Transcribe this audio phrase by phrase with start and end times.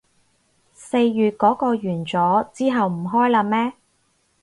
[0.73, 3.73] 四月嗰個完咗，之後唔開喇咩